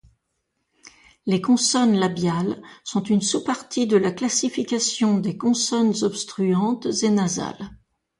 [1.27, 7.69] Les consonnes labiales sont une sous-partie de la classification des consonnes obstruantes et nasales.